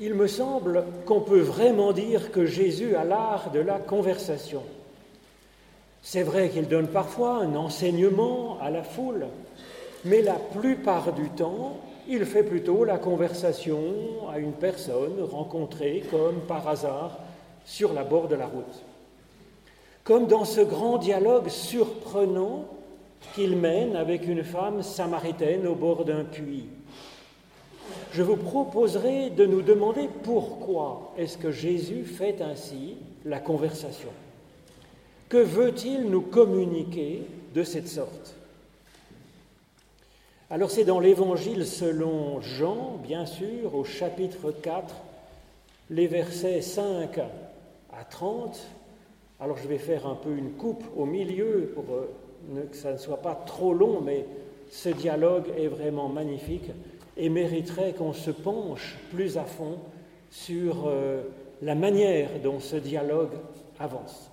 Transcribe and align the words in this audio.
il 0.00 0.14
me 0.14 0.26
semble 0.26 0.84
qu'on 1.06 1.20
peut 1.20 1.40
vraiment 1.40 1.92
dire 1.92 2.30
que 2.30 2.46
Jésus 2.46 2.94
a 2.94 3.04
l'art 3.04 3.50
de 3.52 3.60
la 3.60 3.78
conversation. 3.78 4.62
C'est 6.02 6.22
vrai 6.22 6.48
qu'il 6.50 6.68
donne 6.68 6.88
parfois 6.88 7.38
un 7.38 7.56
enseignement 7.56 8.58
à 8.60 8.70
la 8.70 8.82
foule, 8.82 9.26
mais 10.04 10.22
la 10.22 10.34
plupart 10.34 11.12
du 11.12 11.28
temps, 11.30 11.78
il 12.08 12.24
fait 12.24 12.44
plutôt 12.44 12.84
la 12.84 12.98
conversation 12.98 13.80
à 14.32 14.38
une 14.38 14.52
personne 14.52 15.20
rencontrée 15.30 16.04
comme 16.10 16.40
par 16.46 16.68
hasard 16.68 17.18
sur 17.64 17.92
la 17.92 18.04
bord 18.04 18.28
de 18.28 18.36
la 18.36 18.46
route. 18.46 18.82
Comme 20.04 20.26
dans 20.26 20.44
ce 20.44 20.62
grand 20.62 20.96
dialogue 20.98 21.48
surprenant 21.48 22.64
qu'il 23.34 23.56
mène 23.56 23.96
avec 23.96 24.26
une 24.26 24.44
femme 24.44 24.82
samaritaine 24.82 25.66
au 25.66 25.74
bord 25.74 26.04
d'un 26.04 26.24
puits. 26.24 26.68
Je 28.12 28.22
vous 28.22 28.36
proposerai 28.36 29.30
de 29.30 29.44
nous 29.44 29.60
demander 29.60 30.08
pourquoi 30.22 31.12
est-ce 31.18 31.36
que 31.36 31.50
Jésus 31.50 32.04
fait 32.04 32.40
ainsi 32.40 32.96
la 33.24 33.38
conversation. 33.38 34.08
Que 35.28 35.36
veut-il 35.36 36.04
nous 36.08 36.22
communiquer 36.22 37.22
de 37.54 37.62
cette 37.62 37.88
sorte? 37.88 38.34
Alors 40.50 40.70
c'est 40.70 40.84
dans 40.84 41.00
l'Évangile 41.00 41.66
selon 41.66 42.40
Jean, 42.40 42.98
bien 43.02 43.26
sûr, 43.26 43.74
au 43.74 43.84
chapitre 43.84 44.50
4, 44.50 44.94
les 45.90 46.06
versets 46.06 46.62
5 46.62 47.18
à 47.18 48.04
30. 48.08 48.58
Alors 49.40 49.58
je 49.58 49.68
vais 49.68 49.76
faire 49.78 50.06
un 50.06 50.14
peu 50.14 50.34
une 50.34 50.52
coupe 50.52 50.84
au 50.96 51.04
milieu 51.04 51.72
pour 51.74 51.84
euh, 51.94 52.62
que 52.70 52.76
ça 52.76 52.92
ne 52.92 52.96
soit 52.96 53.20
pas 53.20 53.34
trop 53.34 53.74
long, 53.74 54.00
mais 54.00 54.24
ce 54.70 54.88
dialogue 54.88 55.52
est 55.58 55.68
vraiment 55.68 56.08
magnifique 56.08 56.70
et 57.18 57.28
mériterait 57.28 57.92
qu'on 57.92 58.12
se 58.12 58.30
penche 58.30 58.96
plus 59.10 59.36
à 59.36 59.44
fond 59.44 59.78
sur 60.30 60.86
euh, 60.86 61.22
la 61.60 61.74
manière 61.74 62.30
dont 62.42 62.60
ce 62.60 62.76
dialogue 62.76 63.34
avance. 63.78 64.30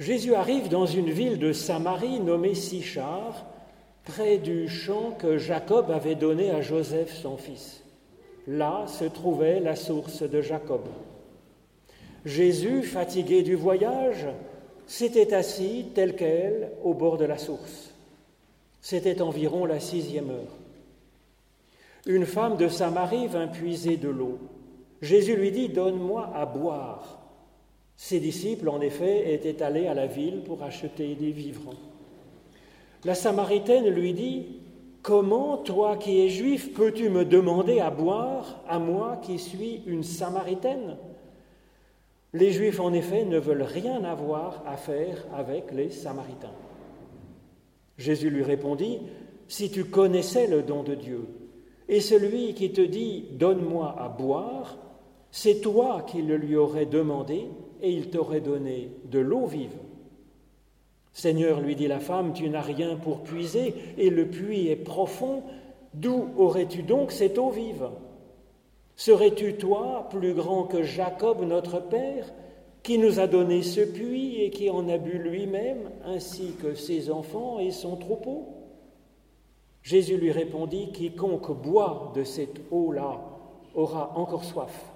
Jésus 0.00 0.34
arrive 0.34 0.68
dans 0.68 0.86
une 0.86 1.10
ville 1.10 1.38
de 1.38 1.52
Samarie 1.52 2.18
nommée 2.18 2.54
Sichar, 2.54 3.46
près 4.04 4.38
du 4.38 4.68
champ 4.68 5.12
que 5.12 5.38
Jacob 5.38 5.90
avait 5.90 6.16
donné 6.16 6.50
à 6.50 6.60
Joseph 6.60 7.14
son 7.14 7.36
fils. 7.36 7.82
Là 8.48 8.86
se 8.88 9.04
trouvait 9.04 9.60
la 9.60 9.76
source 9.76 10.22
de 10.22 10.42
Jacob. 10.42 10.82
Jésus, 12.24 12.82
fatigué 12.82 13.42
du 13.42 13.54
voyage, 13.54 14.26
s'était 14.86 15.32
assis 15.32 15.86
tel 15.94 16.16
quel 16.16 16.72
au 16.82 16.92
bord 16.92 17.16
de 17.16 17.24
la 17.24 17.38
source. 17.38 17.93
C'était 18.84 19.22
environ 19.22 19.64
la 19.64 19.80
sixième 19.80 20.28
heure. 20.28 20.58
Une 22.04 22.26
femme 22.26 22.58
de 22.58 22.68
Samarie 22.68 23.28
vint 23.28 23.46
puiser 23.46 23.96
de 23.96 24.10
l'eau. 24.10 24.38
Jésus 25.00 25.36
lui 25.36 25.50
dit, 25.52 25.70
Donne-moi 25.70 26.30
à 26.34 26.44
boire. 26.44 27.18
Ses 27.96 28.20
disciples, 28.20 28.68
en 28.68 28.82
effet, 28.82 29.32
étaient 29.32 29.62
allés 29.62 29.86
à 29.86 29.94
la 29.94 30.06
ville 30.06 30.42
pour 30.44 30.62
acheter 30.62 31.14
des 31.14 31.30
vivres. 31.30 31.72
La 33.06 33.14
Samaritaine 33.14 33.88
lui 33.88 34.12
dit, 34.12 34.48
Comment, 35.00 35.56
toi 35.56 35.96
qui 35.96 36.20
es 36.20 36.28
juif, 36.28 36.74
peux-tu 36.74 37.08
me 37.08 37.24
demander 37.24 37.80
à 37.80 37.88
boire, 37.88 38.60
à 38.68 38.78
moi 38.78 39.18
qui 39.22 39.38
suis 39.38 39.80
une 39.86 40.04
Samaritaine? 40.04 40.98
Les 42.34 42.52
Juifs, 42.52 42.80
en 42.80 42.92
effet, 42.92 43.24
ne 43.24 43.38
veulent 43.38 43.62
rien 43.62 44.04
avoir 44.04 44.62
à 44.66 44.76
faire 44.76 45.24
avec 45.34 45.72
les 45.72 45.88
Samaritains. 45.88 46.52
Jésus 47.98 48.30
lui 48.30 48.42
répondit, 48.42 48.98
Si 49.48 49.70
tu 49.70 49.84
connaissais 49.84 50.46
le 50.46 50.62
don 50.62 50.82
de 50.82 50.94
Dieu, 50.94 51.26
et 51.88 52.00
celui 52.00 52.54
qui 52.54 52.72
te 52.72 52.80
dit, 52.80 53.26
Donne-moi 53.32 53.94
à 53.98 54.08
boire, 54.08 54.78
c'est 55.30 55.60
toi 55.60 56.04
qui 56.06 56.22
le 56.22 56.36
lui 56.36 56.56
aurais 56.56 56.86
demandé, 56.86 57.48
et 57.82 57.90
il 57.90 58.10
t'aurait 58.10 58.40
donné 58.40 58.90
de 59.10 59.18
l'eau 59.18 59.46
vive. 59.46 59.76
Seigneur, 61.12 61.60
lui 61.60 61.76
dit 61.76 61.86
la 61.86 62.00
femme, 62.00 62.32
tu 62.32 62.48
n'as 62.48 62.60
rien 62.60 62.96
pour 62.96 63.22
puiser, 63.22 63.74
et 63.98 64.10
le 64.10 64.28
puits 64.28 64.68
est 64.68 64.76
profond, 64.76 65.42
d'où 65.92 66.28
aurais-tu 66.36 66.82
donc 66.82 67.12
cette 67.12 67.38
eau 67.38 67.50
vive? 67.50 67.88
Serais-tu, 68.96 69.54
toi, 69.54 70.08
plus 70.10 70.34
grand 70.34 70.64
que 70.64 70.82
Jacob, 70.82 71.42
notre 71.42 71.80
Père, 71.80 72.32
qui 72.84 72.98
nous 72.98 73.18
a 73.18 73.26
donné 73.26 73.62
ce 73.62 73.80
puits 73.80 74.42
et 74.42 74.50
qui 74.50 74.70
en 74.70 74.88
a 74.88 74.98
bu 74.98 75.18
lui-même, 75.18 75.90
ainsi 76.04 76.52
que 76.62 76.74
ses 76.74 77.10
enfants 77.10 77.58
et 77.58 77.72
son 77.72 77.96
troupeau 77.96 78.54
Jésus 79.84 80.16
lui 80.16 80.32
répondit, 80.32 80.90
Quiconque 80.92 81.52
boit 81.62 82.12
de 82.16 82.24
cette 82.24 82.58
eau-là 82.70 83.20
aura 83.74 84.12
encore 84.16 84.44
soif. 84.44 84.92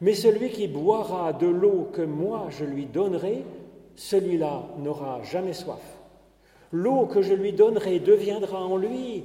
Mais 0.00 0.14
celui 0.14 0.50
qui 0.50 0.68
boira 0.68 1.32
de 1.32 1.48
l'eau 1.48 1.88
que 1.92 2.02
moi 2.02 2.46
je 2.50 2.64
lui 2.64 2.86
donnerai, 2.86 3.44
celui-là 3.96 4.68
n'aura 4.78 5.22
jamais 5.24 5.52
soif. 5.52 5.82
L'eau 6.70 7.06
que 7.06 7.20
je 7.20 7.34
lui 7.34 7.52
donnerai 7.52 7.98
deviendra 7.98 8.64
en 8.64 8.76
lui 8.76 9.24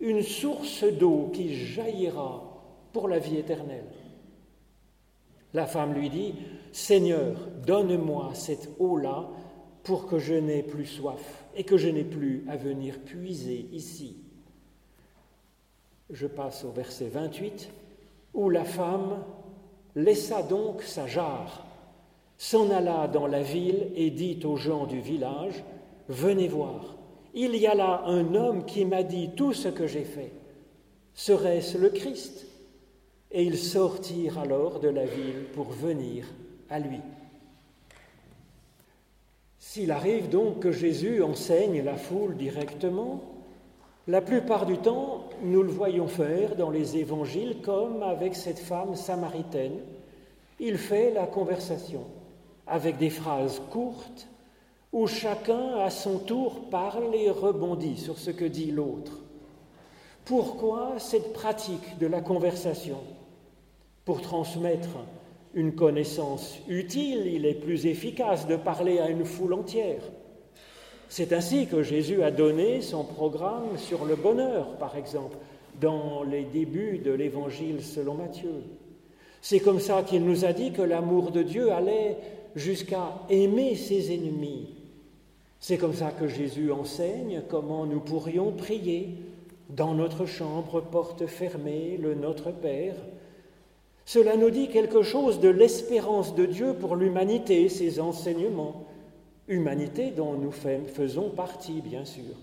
une 0.00 0.22
source 0.22 0.84
d'eau 0.84 1.30
qui 1.32 1.54
jaillira 1.54 2.42
pour 2.92 3.06
la 3.06 3.18
vie 3.18 3.36
éternelle. 3.36 3.84
La 5.52 5.66
femme 5.66 5.92
lui 5.92 6.08
dit, 6.08 6.34
Seigneur, 6.72 7.36
donne-moi 7.66 8.30
cette 8.34 8.68
eau-là 8.78 9.28
pour 9.82 10.06
que 10.06 10.18
je 10.18 10.34
n'ai 10.34 10.62
plus 10.62 10.86
soif 10.86 11.44
et 11.56 11.64
que 11.64 11.76
je 11.76 11.88
n'ai 11.88 12.04
plus 12.04 12.44
à 12.48 12.56
venir 12.56 12.98
puiser 13.00 13.68
ici. 13.72 14.16
Je 16.10 16.26
passe 16.26 16.64
au 16.64 16.70
verset 16.70 17.08
28, 17.08 17.68
où 18.34 18.50
la 18.50 18.64
femme 18.64 19.22
laissa 19.94 20.42
donc 20.42 20.82
sa 20.82 21.06
jarre, 21.06 21.66
s'en 22.36 22.70
alla 22.70 23.08
dans 23.08 23.26
la 23.26 23.42
ville 23.42 23.88
et 23.96 24.10
dit 24.10 24.38
aux 24.44 24.56
gens 24.56 24.86
du 24.86 25.00
village, 25.00 25.64
Venez 26.08 26.48
voir, 26.48 26.96
il 27.34 27.54
y 27.56 27.66
a 27.66 27.74
là 27.74 28.02
un 28.06 28.34
homme 28.34 28.64
qui 28.64 28.86
m'a 28.86 29.02
dit 29.02 29.30
tout 29.36 29.52
ce 29.52 29.68
que 29.68 29.86
j'ai 29.86 30.04
fait. 30.04 30.32
Serait-ce 31.12 31.76
le 31.76 31.90
Christ? 31.90 32.46
Et 33.30 33.42
ils 33.42 33.58
sortirent 33.58 34.38
alors 34.38 34.80
de 34.80 34.88
la 34.88 35.04
ville 35.04 35.44
pour 35.52 35.66
venir 35.66 36.24
à 36.70 36.78
lui. 36.78 37.00
S'il 39.58 39.90
arrive 39.90 40.28
donc 40.28 40.60
que 40.60 40.72
Jésus 40.72 41.22
enseigne 41.22 41.82
la 41.82 41.96
foule 41.96 42.36
directement, 42.36 43.20
la 44.06 44.22
plupart 44.22 44.64
du 44.64 44.78
temps, 44.78 45.28
nous 45.42 45.62
le 45.62 45.70
voyons 45.70 46.08
faire 46.08 46.56
dans 46.56 46.70
les 46.70 46.96
évangiles 46.96 47.60
comme 47.62 48.02
avec 48.02 48.34
cette 48.34 48.58
femme 48.58 48.96
samaritaine. 48.96 49.80
Il 50.58 50.78
fait 50.78 51.12
la 51.12 51.26
conversation 51.26 52.04
avec 52.66 52.96
des 52.96 53.10
phrases 53.10 53.60
courtes 53.70 54.28
où 54.92 55.06
chacun 55.06 55.76
à 55.80 55.90
son 55.90 56.18
tour 56.18 56.70
parle 56.70 57.14
et 57.14 57.30
rebondit 57.30 57.98
sur 57.98 58.18
ce 58.18 58.30
que 58.30 58.46
dit 58.46 58.70
l'autre. 58.70 59.20
Pourquoi 60.24 60.94
cette 60.98 61.34
pratique 61.34 61.98
de 61.98 62.06
la 62.06 62.22
conversation? 62.22 62.98
Pour 64.06 64.22
transmettre 64.22 64.88
une 65.58 65.74
connaissance 65.74 66.60
utile, 66.68 67.26
il 67.26 67.44
est 67.44 67.54
plus 67.54 67.86
efficace 67.86 68.46
de 68.46 68.54
parler 68.54 69.00
à 69.00 69.10
une 69.10 69.24
foule 69.24 69.54
entière. 69.54 70.02
C'est 71.08 71.32
ainsi 71.32 71.66
que 71.66 71.82
Jésus 71.82 72.22
a 72.22 72.30
donné 72.30 72.80
son 72.80 73.02
programme 73.02 73.76
sur 73.76 74.04
le 74.04 74.14
bonheur, 74.14 74.76
par 74.76 74.96
exemple, 74.96 75.36
dans 75.80 76.22
les 76.22 76.44
débuts 76.44 76.98
de 76.98 77.10
l'Évangile 77.10 77.82
selon 77.82 78.14
Matthieu. 78.14 78.62
C'est 79.42 79.58
comme 79.58 79.80
ça 79.80 80.04
qu'il 80.04 80.24
nous 80.24 80.44
a 80.44 80.52
dit 80.52 80.70
que 80.70 80.82
l'amour 80.82 81.32
de 81.32 81.42
Dieu 81.42 81.72
allait 81.72 82.18
jusqu'à 82.54 83.14
aimer 83.28 83.74
ses 83.74 84.14
ennemis. 84.14 84.76
C'est 85.58 85.76
comme 85.76 85.94
ça 85.94 86.12
que 86.12 86.28
Jésus 86.28 86.70
enseigne 86.70 87.42
comment 87.48 87.84
nous 87.84 88.00
pourrions 88.00 88.52
prier 88.52 89.16
dans 89.70 89.94
notre 89.94 90.24
chambre, 90.24 90.82
porte 90.82 91.26
fermée, 91.26 91.98
le 92.00 92.14
Notre 92.14 92.52
Père, 92.52 92.94
cela 94.08 94.38
nous 94.38 94.48
dit 94.48 94.68
quelque 94.68 95.02
chose 95.02 95.38
de 95.38 95.50
l'espérance 95.50 96.34
de 96.34 96.46
Dieu 96.46 96.72
pour 96.72 96.96
l'humanité, 96.96 97.68
ses 97.68 98.00
enseignements, 98.00 98.86
humanité 99.48 100.12
dont 100.12 100.32
nous 100.32 100.50
faisons 100.50 101.28
partie, 101.28 101.82
bien 101.82 102.06
sûr. 102.06 102.34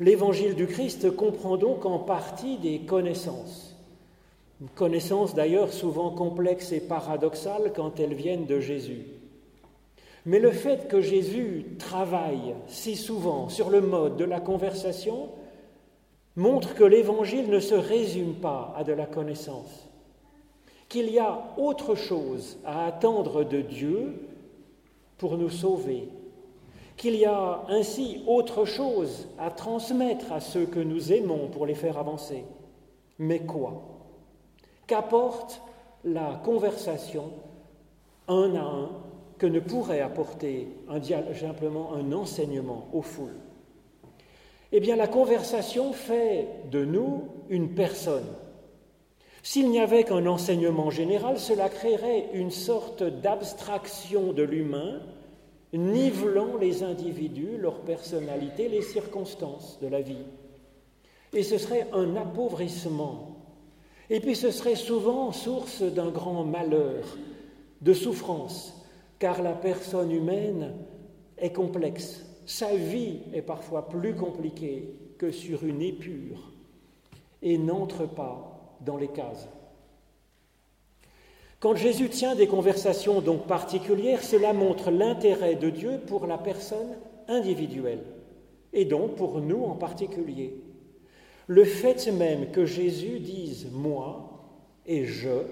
L'évangile 0.00 0.56
du 0.56 0.66
Christ 0.66 1.14
comprend 1.14 1.56
donc 1.56 1.86
en 1.86 2.00
partie 2.00 2.58
des 2.58 2.80
connaissances, 2.80 3.76
connaissances 4.74 5.36
d'ailleurs 5.36 5.72
souvent 5.72 6.10
complexes 6.10 6.72
et 6.72 6.80
paradoxales 6.80 7.72
quand 7.72 8.00
elles 8.00 8.14
viennent 8.14 8.46
de 8.46 8.58
Jésus. 8.58 9.02
Mais 10.26 10.40
le 10.40 10.50
fait 10.50 10.88
que 10.88 11.00
Jésus 11.00 11.66
travaille 11.78 12.56
si 12.66 12.96
souvent 12.96 13.48
sur 13.48 13.70
le 13.70 13.80
mode 13.80 14.16
de 14.16 14.24
la 14.24 14.40
conversation 14.40 15.28
montre 16.34 16.74
que 16.74 16.82
l'évangile 16.82 17.48
ne 17.48 17.60
se 17.60 17.76
résume 17.76 18.34
pas 18.34 18.74
à 18.76 18.82
de 18.82 18.92
la 18.92 19.06
connaissance 19.06 19.91
qu'il 20.92 21.10
y 21.10 21.18
a 21.18 21.42
autre 21.56 21.94
chose 21.94 22.58
à 22.66 22.84
attendre 22.84 23.44
de 23.44 23.62
Dieu 23.62 24.28
pour 25.16 25.38
nous 25.38 25.48
sauver, 25.48 26.10
qu'il 26.98 27.16
y 27.16 27.24
a 27.24 27.62
ainsi 27.70 28.22
autre 28.26 28.66
chose 28.66 29.26
à 29.38 29.50
transmettre 29.50 30.30
à 30.32 30.40
ceux 30.40 30.66
que 30.66 30.80
nous 30.80 31.10
aimons 31.10 31.48
pour 31.48 31.64
les 31.64 31.74
faire 31.74 31.96
avancer. 31.96 32.44
Mais 33.18 33.38
quoi? 33.38 33.80
Qu'apporte 34.86 35.62
la 36.04 36.38
conversation 36.44 37.30
un 38.28 38.54
à 38.54 38.60
un 38.60 38.90
que 39.38 39.46
ne 39.46 39.60
pourrait 39.60 40.02
apporter 40.02 40.68
simplement 41.40 41.94
un 41.94 42.12
enseignement 42.12 42.88
aux 42.92 43.00
foules? 43.00 43.40
Eh 44.72 44.80
bien, 44.80 44.96
la 44.96 45.08
conversation 45.08 45.94
fait 45.94 46.48
de 46.70 46.84
nous 46.84 47.28
une 47.48 47.70
personne. 47.70 48.28
S'il 49.42 49.70
n'y 49.70 49.80
avait 49.80 50.04
qu'un 50.04 50.26
enseignement 50.26 50.90
général, 50.90 51.38
cela 51.38 51.68
créerait 51.68 52.30
une 52.32 52.52
sorte 52.52 53.02
d'abstraction 53.02 54.32
de 54.32 54.44
l'humain, 54.44 55.00
nivelant 55.72 56.56
les 56.60 56.84
individus, 56.84 57.56
leur 57.58 57.80
personnalité, 57.80 58.68
les 58.68 58.82
circonstances 58.82 59.78
de 59.80 59.88
la 59.88 60.00
vie. 60.00 60.24
Et 61.32 61.42
ce 61.42 61.58
serait 61.58 61.88
un 61.92 62.14
appauvrissement. 62.14 63.36
Et 64.10 64.20
puis 64.20 64.36
ce 64.36 64.50
serait 64.50 64.76
souvent 64.76 65.32
source 65.32 65.82
d'un 65.82 66.10
grand 66.10 66.44
malheur, 66.44 67.04
de 67.80 67.94
souffrance, 67.94 68.80
car 69.18 69.42
la 69.42 69.54
personne 69.54 70.12
humaine 70.12 70.74
est 71.38 71.52
complexe. 71.52 72.24
Sa 72.46 72.76
vie 72.76 73.20
est 73.34 73.42
parfois 73.42 73.88
plus 73.88 74.14
compliquée 74.14 74.94
que 75.18 75.32
sur 75.32 75.64
une 75.64 75.82
épure 75.82 76.52
et 77.40 77.58
n'entre 77.58 78.06
pas 78.06 78.61
dans 78.84 78.96
les 78.96 79.08
cases. 79.08 79.48
Quand 81.62 81.76
Jésus 81.76 82.08
tient 82.08 82.34
des 82.34 82.48
conversations 82.48 83.20
donc 83.20 83.46
particulières, 83.46 84.24
cela 84.24 84.52
montre 84.52 84.90
l'intérêt 84.90 85.54
de 85.54 85.70
Dieu 85.70 86.00
pour 86.08 86.26
la 86.26 86.36
personne 86.36 86.96
individuelle, 87.28 88.02
et 88.72 88.84
donc 88.84 89.14
pour 89.14 89.40
nous 89.40 89.62
en 89.62 89.76
particulier. 89.76 90.56
Le 91.46 91.64
fait 91.64 92.10
même 92.10 92.50
que 92.50 92.66
Jésus 92.66 93.20
dise 93.20 93.68
moi 93.70 94.42
et 94.86 95.04
je, 95.04 95.46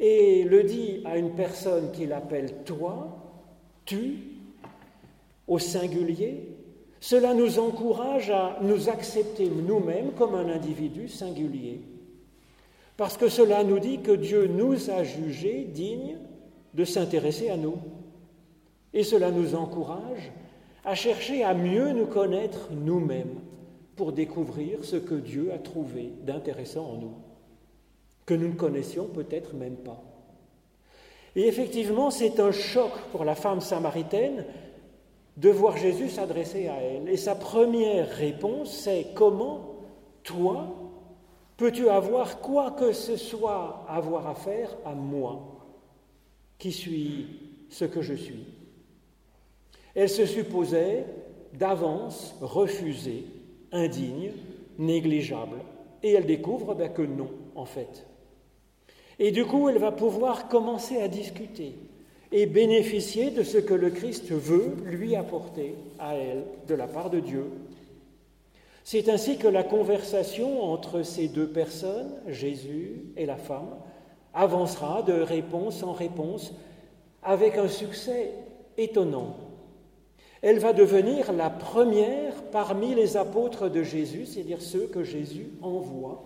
et 0.00 0.44
le 0.44 0.62
dit 0.62 1.02
à 1.04 1.18
une 1.18 1.34
personne 1.34 1.92
qu'il 1.92 2.14
appelle 2.14 2.62
toi, 2.64 3.18
tu, 3.84 4.20
au 5.46 5.58
singulier, 5.58 6.48
cela 7.00 7.34
nous 7.34 7.58
encourage 7.58 8.30
à 8.30 8.58
nous 8.62 8.88
accepter 8.88 9.50
nous-mêmes 9.50 10.12
comme 10.12 10.34
un 10.34 10.48
individu 10.48 11.08
singulier 11.08 11.82
parce 12.98 13.16
que 13.16 13.28
cela 13.28 13.62
nous 13.62 13.78
dit 13.78 14.00
que 14.00 14.10
Dieu 14.10 14.48
nous 14.48 14.90
a 14.90 15.04
jugés 15.04 15.62
dignes 15.72 16.18
de 16.74 16.84
s'intéresser 16.84 17.48
à 17.48 17.56
nous. 17.56 17.76
Et 18.92 19.04
cela 19.04 19.30
nous 19.30 19.54
encourage 19.54 20.32
à 20.84 20.96
chercher 20.96 21.44
à 21.44 21.54
mieux 21.54 21.92
nous 21.92 22.06
connaître 22.06 22.70
nous-mêmes 22.72 23.38
pour 23.94 24.10
découvrir 24.10 24.84
ce 24.84 24.96
que 24.96 25.14
Dieu 25.14 25.52
a 25.52 25.58
trouvé 25.58 26.12
d'intéressant 26.24 26.86
en 26.86 26.96
nous, 26.96 27.14
que 28.26 28.34
nous 28.34 28.48
ne 28.48 28.54
connaissions 28.54 29.06
peut-être 29.06 29.54
même 29.54 29.76
pas. 29.76 30.02
Et 31.36 31.46
effectivement, 31.46 32.10
c'est 32.10 32.40
un 32.40 32.50
choc 32.50 32.90
pour 33.12 33.24
la 33.24 33.36
femme 33.36 33.60
samaritaine 33.60 34.44
de 35.36 35.50
voir 35.50 35.76
Jésus 35.76 36.08
s'adresser 36.08 36.66
à 36.66 36.80
elle. 36.80 37.08
Et 37.08 37.16
sa 37.16 37.36
première 37.36 38.08
réponse, 38.08 38.72
c'est 38.72 39.08
comment 39.14 39.76
toi, 40.24 40.74
Peux-tu 41.58 41.88
avoir 41.88 42.40
quoi 42.40 42.70
que 42.70 42.92
ce 42.92 43.16
soit 43.16 43.84
à 43.88 43.96
avoir 43.96 44.28
à 44.28 44.34
faire 44.36 44.70
à 44.86 44.94
moi, 44.94 45.42
qui 46.56 46.70
suis 46.70 47.26
ce 47.68 47.84
que 47.84 48.00
je 48.00 48.14
suis? 48.14 48.46
Elle 49.96 50.08
se 50.08 50.24
supposait 50.24 51.04
d'avance 51.54 52.36
refusée, 52.40 53.26
indigne, 53.72 54.30
négligeable, 54.78 55.58
et 56.04 56.12
elle 56.12 56.26
découvre 56.26 56.76
ben, 56.76 56.92
que 56.92 57.02
non, 57.02 57.30
en 57.56 57.64
fait. 57.64 58.06
Et 59.18 59.32
du 59.32 59.44
coup, 59.44 59.68
elle 59.68 59.78
va 59.78 59.90
pouvoir 59.90 60.46
commencer 60.46 61.02
à 61.02 61.08
discuter 61.08 61.74
et 62.30 62.46
bénéficier 62.46 63.32
de 63.32 63.42
ce 63.42 63.58
que 63.58 63.74
le 63.74 63.90
Christ 63.90 64.30
veut 64.30 64.76
lui 64.84 65.16
apporter 65.16 65.74
à 65.98 66.14
elle 66.14 66.44
de 66.68 66.74
la 66.74 66.86
part 66.86 67.10
de 67.10 67.18
Dieu 67.18 67.46
c'est 68.90 69.10
ainsi 69.10 69.36
que 69.36 69.48
la 69.48 69.64
conversation 69.64 70.62
entre 70.62 71.02
ces 71.02 71.28
deux 71.28 71.46
personnes, 71.46 72.10
Jésus 72.26 73.02
et 73.18 73.26
la 73.26 73.36
femme, 73.36 73.76
avancera 74.32 75.02
de 75.02 75.12
réponse 75.12 75.82
en 75.82 75.92
réponse 75.92 76.54
avec 77.22 77.58
un 77.58 77.68
succès 77.68 78.32
étonnant. 78.78 79.36
Elle 80.40 80.58
va 80.58 80.72
devenir 80.72 81.34
la 81.34 81.50
première 81.50 82.32
parmi 82.44 82.94
les 82.94 83.18
apôtres 83.18 83.68
de 83.68 83.82
Jésus, 83.82 84.24
c'est-à-dire 84.24 84.62
ceux 84.62 84.86
que 84.86 85.04
Jésus 85.04 85.50
envoie 85.60 86.24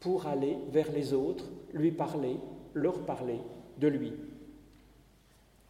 pour 0.00 0.26
aller 0.26 0.56
vers 0.72 0.90
les 0.90 1.12
autres, 1.12 1.44
lui 1.72 1.92
parler, 1.92 2.36
leur 2.74 2.98
parler 3.02 3.38
de 3.78 3.86
lui. 3.86 4.12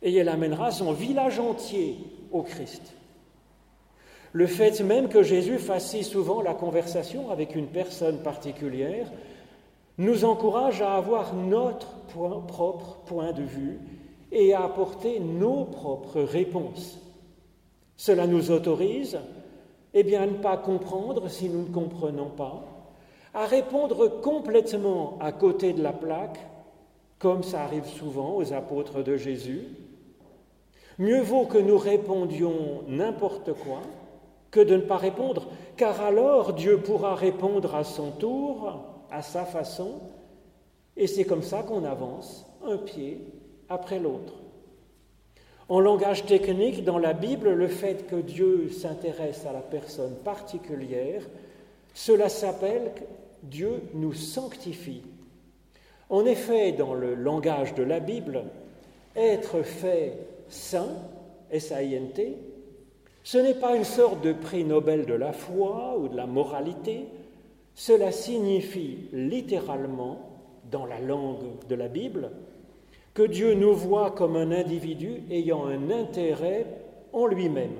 Et 0.00 0.14
elle 0.14 0.30
amènera 0.30 0.70
son 0.70 0.92
village 0.92 1.40
entier 1.40 1.98
au 2.32 2.40
Christ. 2.40 2.94
Le 4.36 4.46
fait 4.46 4.82
même 4.82 5.08
que 5.08 5.22
Jésus 5.22 5.56
fasse 5.56 5.92
si 5.92 6.04
souvent 6.04 6.42
la 6.42 6.52
conversation 6.52 7.30
avec 7.30 7.56
une 7.56 7.68
personne 7.68 8.18
particulière 8.18 9.10
nous 9.96 10.26
encourage 10.26 10.82
à 10.82 10.92
avoir 10.92 11.34
notre 11.34 11.88
propre 12.46 12.98
point 13.06 13.32
de 13.32 13.42
vue 13.42 13.80
et 14.30 14.52
à 14.52 14.62
apporter 14.64 15.20
nos 15.20 15.64
propres 15.64 16.20
réponses. 16.20 16.98
Cela 17.96 18.26
nous 18.26 18.50
autorise 18.50 19.18
eh 19.94 20.02
bien, 20.02 20.24
à 20.24 20.26
ne 20.26 20.36
pas 20.36 20.58
comprendre 20.58 21.30
si 21.30 21.48
nous 21.48 21.62
ne 21.62 21.72
comprenons 21.72 22.28
pas, 22.28 22.62
à 23.32 23.46
répondre 23.46 24.20
complètement 24.20 25.16
à 25.18 25.32
côté 25.32 25.72
de 25.72 25.82
la 25.82 25.94
plaque, 25.94 26.40
comme 27.18 27.42
ça 27.42 27.62
arrive 27.62 27.86
souvent 27.86 28.36
aux 28.36 28.52
apôtres 28.52 29.02
de 29.02 29.16
Jésus. 29.16 29.62
Mieux 30.98 31.22
vaut 31.22 31.46
que 31.46 31.56
nous 31.56 31.78
répondions 31.78 32.82
n'importe 32.86 33.54
quoi 33.54 33.80
que 34.56 34.60
de 34.62 34.76
ne 34.76 34.80
pas 34.80 34.96
répondre, 34.96 35.48
car 35.76 36.00
alors 36.00 36.54
Dieu 36.54 36.78
pourra 36.78 37.14
répondre 37.14 37.74
à 37.74 37.84
son 37.84 38.10
tour, 38.10 38.80
à 39.10 39.20
sa 39.20 39.44
façon, 39.44 40.00
et 40.96 41.06
c'est 41.06 41.26
comme 41.26 41.42
ça 41.42 41.62
qu'on 41.62 41.84
avance, 41.84 42.46
un 42.64 42.78
pied 42.78 43.20
après 43.68 43.98
l'autre. 43.98 44.32
En 45.68 45.78
langage 45.78 46.24
technique, 46.24 46.84
dans 46.84 46.96
la 46.96 47.12
Bible, 47.12 47.50
le 47.50 47.68
fait 47.68 48.06
que 48.06 48.16
Dieu 48.16 48.70
s'intéresse 48.70 49.44
à 49.44 49.52
la 49.52 49.60
personne 49.60 50.14
particulière, 50.24 51.22
cela 51.92 52.30
s'appelle 52.30 52.92
Dieu 53.42 53.82
nous 53.92 54.14
sanctifie. 54.14 55.02
En 56.08 56.24
effet, 56.24 56.72
dans 56.72 56.94
le 56.94 57.14
langage 57.14 57.74
de 57.74 57.82
la 57.82 58.00
Bible, 58.00 58.44
être 59.14 59.60
fait 59.60 60.14
saint, 60.48 60.96
S-A-I-N-T, 61.50 62.38
ce 63.26 63.38
n'est 63.38 63.54
pas 63.54 63.74
une 63.74 63.82
sorte 63.82 64.22
de 64.22 64.32
prix 64.32 64.62
Nobel 64.62 65.04
de 65.04 65.14
la 65.14 65.32
foi 65.32 65.96
ou 65.98 66.06
de 66.06 66.16
la 66.16 66.26
moralité, 66.26 67.08
cela 67.74 68.12
signifie 68.12 69.08
littéralement, 69.12 70.30
dans 70.70 70.86
la 70.86 71.00
langue 71.00 71.58
de 71.68 71.74
la 71.74 71.88
Bible, 71.88 72.30
que 73.14 73.24
Dieu 73.24 73.54
nous 73.54 73.74
voit 73.74 74.12
comme 74.12 74.36
un 74.36 74.52
individu 74.52 75.24
ayant 75.28 75.66
un 75.66 75.90
intérêt 75.90 76.66
en 77.12 77.26
lui-même 77.26 77.74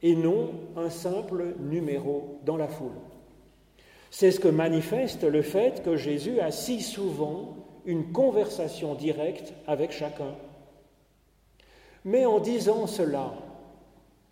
et 0.00 0.16
non 0.16 0.52
un 0.78 0.88
simple 0.88 1.54
numéro 1.60 2.38
dans 2.46 2.56
la 2.56 2.68
foule. 2.68 2.96
C'est 4.10 4.30
ce 4.30 4.40
que 4.40 4.48
manifeste 4.48 5.24
le 5.24 5.42
fait 5.42 5.82
que 5.82 5.98
Jésus 5.98 6.40
a 6.40 6.50
si 6.50 6.80
souvent 6.80 7.56
une 7.84 8.10
conversation 8.10 8.94
directe 8.94 9.52
avec 9.66 9.92
chacun. 9.92 10.34
Mais 12.06 12.24
en 12.24 12.38
disant 12.38 12.86
cela, 12.86 13.34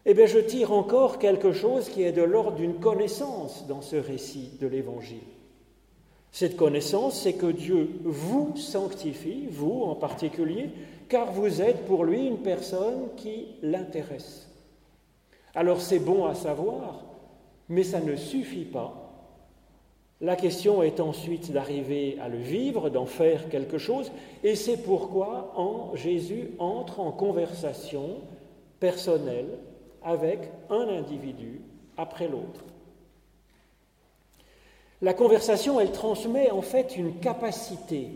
eh 0.06 0.14
bien, 0.14 0.26
je 0.26 0.38
tire 0.38 0.72
encore 0.72 1.18
quelque 1.18 1.52
chose 1.52 1.88
qui 1.88 2.02
est 2.02 2.12
de 2.12 2.22
l'ordre 2.22 2.56
d'une 2.56 2.80
connaissance 2.80 3.66
dans 3.66 3.82
ce 3.82 3.96
récit 3.96 4.52
de 4.60 4.66
l'Évangile. 4.66 5.18
Cette 6.32 6.56
connaissance, 6.56 7.20
c'est 7.20 7.34
que 7.34 7.50
Dieu 7.50 7.90
vous 8.04 8.56
sanctifie, 8.56 9.46
vous 9.50 9.82
en 9.82 9.96
particulier, 9.96 10.70
car 11.08 11.32
vous 11.32 11.60
êtes 11.60 11.84
pour 11.86 12.04
lui 12.04 12.26
une 12.26 12.38
personne 12.38 13.08
qui 13.16 13.46
l'intéresse. 13.62 14.48
Alors 15.54 15.80
c'est 15.80 15.98
bon 15.98 16.26
à 16.26 16.34
savoir, 16.34 17.04
mais 17.68 17.82
ça 17.82 18.00
ne 18.00 18.14
suffit 18.14 18.64
pas. 18.64 19.10
La 20.20 20.36
question 20.36 20.82
est 20.82 21.00
ensuite 21.00 21.50
d'arriver 21.50 22.16
à 22.20 22.28
le 22.28 22.38
vivre, 22.38 22.90
d'en 22.90 23.06
faire 23.06 23.48
quelque 23.48 23.78
chose, 23.78 24.12
et 24.44 24.54
c'est 24.54 24.76
pourquoi 24.76 25.52
Jésus 25.94 26.50
entre 26.58 27.00
en 27.00 27.10
conversation 27.10 28.18
personnelle 28.78 29.48
avec 30.02 30.50
un 30.70 30.88
individu 30.88 31.60
après 31.96 32.28
l'autre. 32.28 32.64
La 35.02 35.14
conversation, 35.14 35.80
elle 35.80 35.92
transmet 35.92 36.50
en 36.50 36.62
fait 36.62 36.96
une 36.96 37.20
capacité, 37.20 38.08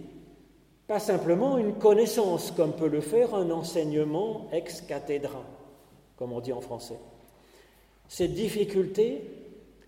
pas 0.87 0.99
simplement 0.99 1.57
une 1.57 1.75
connaissance, 1.75 2.51
comme 2.51 2.73
peut 2.73 2.89
le 2.89 3.01
faire 3.01 3.35
un 3.35 3.51
enseignement 3.51 4.49
ex 4.53 4.83
cathedra, 4.83 5.43
comme 6.17 6.33
on 6.33 6.41
dit 6.41 6.53
en 6.53 6.61
français. 6.61 6.99
Cette 8.09 8.35
difficulté 8.35 9.23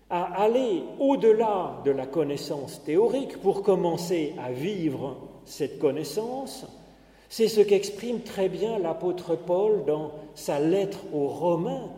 à 0.09 0.41
aller 0.41 0.83
au-delà 0.99 1.81
de 1.85 1.91
la 1.91 2.07
connaissance 2.07 2.83
théorique 2.83 3.41
pour 3.41 3.61
commencer 3.61 4.33
à 4.39 4.51
vivre 4.51 5.17
cette 5.45 5.79
connaissance, 5.79 6.65
c'est 7.29 7.47
ce 7.47 7.61
qu'exprime 7.61 8.21
très 8.21 8.49
bien 8.49 8.79
l'apôtre 8.79 9.35
Paul 9.35 9.83
dans 9.85 10.11
sa 10.35 10.59
lettre 10.59 10.99
aux 11.13 11.27
Romains 11.27 11.89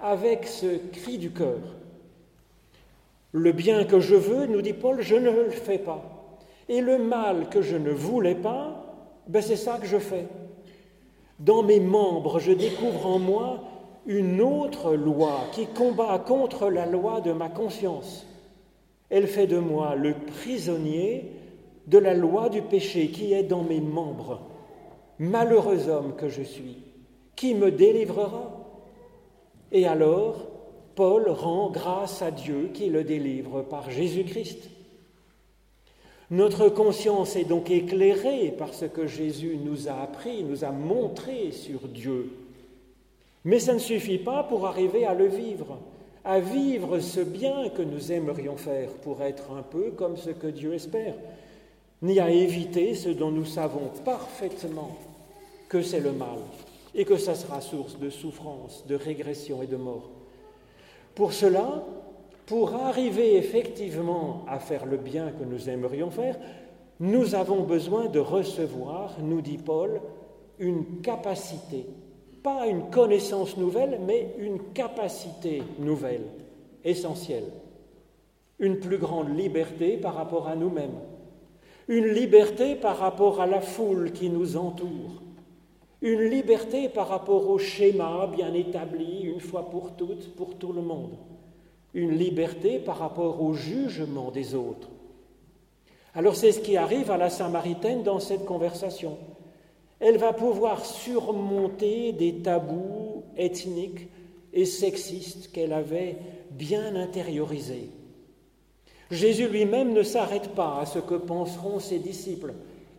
avec 0.00 0.46
ce 0.46 0.78
cri 0.92 1.18
du 1.18 1.30
cœur. 1.30 1.58
Le 3.32 3.52
bien 3.52 3.84
que 3.84 4.00
je 4.00 4.14
veux, 4.14 4.46
nous 4.46 4.62
dit 4.62 4.72
Paul, 4.72 5.02
je 5.02 5.16
ne 5.16 5.30
le 5.30 5.50
fais 5.50 5.78
pas. 5.78 6.02
Et 6.68 6.80
le 6.80 6.98
mal 6.98 7.48
que 7.48 7.62
je 7.62 7.76
ne 7.76 7.90
voulais 7.90 8.34
pas, 8.34 8.84
ben 9.26 9.42
c'est 9.42 9.56
ça 9.56 9.78
que 9.78 9.86
je 9.86 9.98
fais. 9.98 10.26
Dans 11.38 11.62
mes 11.62 11.80
membres, 11.80 12.38
je 12.38 12.52
découvre 12.52 13.06
en 13.06 13.18
moi 13.18 13.60
une 14.06 14.40
autre 14.40 14.94
loi 14.94 15.40
qui 15.52 15.66
combat 15.66 16.18
contre 16.18 16.70
la 16.70 16.86
loi 16.86 17.20
de 17.20 17.32
ma 17.32 17.48
conscience. 17.48 18.26
Elle 19.10 19.26
fait 19.26 19.46
de 19.46 19.58
moi 19.58 19.94
le 19.94 20.14
prisonnier 20.14 21.32
de 21.86 21.98
la 21.98 22.14
loi 22.14 22.48
du 22.48 22.62
péché 22.62 23.08
qui 23.08 23.32
est 23.32 23.42
dans 23.42 23.62
mes 23.62 23.80
membres. 23.80 24.40
Malheureux 25.18 25.88
homme 25.88 26.14
que 26.16 26.28
je 26.28 26.42
suis, 26.42 26.76
qui 27.34 27.54
me 27.54 27.72
délivrera 27.72 28.50
Et 29.72 29.86
alors, 29.86 30.46
Paul 30.94 31.28
rend 31.28 31.70
grâce 31.70 32.22
à 32.22 32.30
Dieu 32.30 32.70
qui 32.72 32.88
le 32.88 33.04
délivre 33.04 33.62
par 33.62 33.90
Jésus-Christ. 33.90 34.70
Notre 36.30 36.68
conscience 36.68 37.36
est 37.36 37.44
donc 37.44 37.70
éclairée 37.70 38.50
par 38.56 38.74
ce 38.74 38.84
que 38.84 39.06
Jésus 39.06 39.58
nous 39.64 39.88
a 39.88 40.02
appris, 40.02 40.44
nous 40.44 40.64
a 40.64 40.70
montré 40.70 41.52
sur 41.52 41.88
Dieu. 41.88 42.30
Mais 43.44 43.58
ça 43.58 43.74
ne 43.74 43.78
suffit 43.78 44.18
pas 44.18 44.42
pour 44.42 44.66
arriver 44.66 45.04
à 45.04 45.14
le 45.14 45.26
vivre, 45.26 45.78
à 46.24 46.38
vivre 46.38 47.00
ce 47.00 47.20
bien 47.20 47.70
que 47.70 47.82
nous 47.82 48.12
aimerions 48.12 48.56
faire 48.56 48.90
pour 49.02 49.22
être 49.22 49.52
un 49.52 49.62
peu 49.62 49.90
comme 49.92 50.16
ce 50.16 50.30
que 50.30 50.48
Dieu 50.48 50.74
espère, 50.74 51.14
ni 52.02 52.20
à 52.20 52.30
éviter 52.30 52.94
ce 52.94 53.08
dont 53.08 53.30
nous 53.30 53.46
savons 53.46 53.90
parfaitement 54.04 54.96
que 55.68 55.82
c'est 55.82 56.00
le 56.00 56.12
mal 56.12 56.38
et 56.94 57.04
que 57.04 57.16
ça 57.16 57.34
sera 57.34 57.60
source 57.60 57.98
de 57.98 58.10
souffrance, 58.10 58.84
de 58.86 58.94
régression 58.94 59.62
et 59.62 59.66
de 59.66 59.76
mort. 59.76 60.10
Pour 61.14 61.32
cela, 61.32 61.84
pour 62.46 62.74
arriver 62.74 63.36
effectivement 63.36 64.44
à 64.48 64.58
faire 64.58 64.86
le 64.86 64.96
bien 64.96 65.30
que 65.32 65.44
nous 65.44 65.68
aimerions 65.68 66.10
faire, 66.10 66.36
nous 67.00 67.34
avons 67.34 67.62
besoin 67.62 68.06
de 68.06 68.18
recevoir, 68.18 69.16
nous 69.20 69.40
dit 69.40 69.58
Paul, 69.58 70.00
une 70.58 71.00
capacité, 71.02 71.86
pas 72.42 72.66
une 72.66 72.90
connaissance 72.90 73.56
nouvelle, 73.56 74.00
mais 74.04 74.34
une 74.38 74.72
capacité 74.72 75.62
nouvelle, 75.78 76.24
essentielle, 76.84 77.52
une 78.58 78.80
plus 78.80 78.98
grande 78.98 79.36
liberté 79.36 79.96
par 79.96 80.14
rapport 80.14 80.48
à 80.48 80.56
nous-mêmes, 80.56 80.98
une 81.86 82.06
liberté 82.06 82.74
par 82.74 82.98
rapport 82.98 83.40
à 83.40 83.46
la 83.46 83.60
foule 83.60 84.12
qui 84.12 84.30
nous 84.30 84.56
entoure, 84.56 85.22
une 86.00 86.22
liberté 86.22 86.88
par 86.88 87.08
rapport 87.08 87.48
au 87.48 87.58
schéma 87.58 88.28
bien 88.34 88.54
établi 88.54 89.22
une 89.22 89.40
fois 89.40 89.68
pour 89.68 89.96
toutes 89.96 90.34
pour 90.34 90.54
tout 90.56 90.72
le 90.72 90.82
monde, 90.82 91.16
une 91.94 92.16
liberté 92.16 92.78
par 92.78 92.98
rapport 92.98 93.42
au 93.42 93.54
jugement 93.54 94.30
des 94.30 94.54
autres. 94.54 94.88
Alors 96.14 96.36
c'est 96.36 96.52
ce 96.52 96.60
qui 96.60 96.76
arrive 96.76 97.10
à 97.10 97.16
la 97.16 97.30
Samaritaine 97.30 98.02
dans 98.02 98.20
cette 98.20 98.44
conversation. 98.44 99.18
Elle 100.00 100.18
va 100.18 100.32
pouvoir 100.32 100.84
surmonter 100.84 102.12
des 102.12 102.36
tabous 102.36 103.24
ethniques 103.36 104.08
et 104.52 104.64
sexistes 104.64 105.50
qu'elle 105.52 105.72
avait 105.72 106.16
bien 106.50 106.94
intériorisés. 106.94 107.90
Jésus 109.10 109.48
lui-même 109.48 109.92
ne 109.92 110.02
s'arrête 110.02 110.50
pas 110.50 110.80
à 110.80 110.86
ce 110.86 110.98
que 110.98 111.14
penseront 111.14 111.80
ses 111.80 111.98
disciples. 111.98 112.54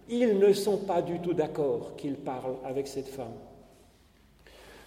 Ils 0.10 0.40
ne 0.40 0.54
sont 0.54 0.78
pas 0.78 1.02
du 1.02 1.20
tout 1.20 1.34
d'accord 1.34 1.96
qu'il 1.96 2.16
parle 2.16 2.56
avec 2.66 2.88
cette 2.88 3.08
femme. 3.08 3.36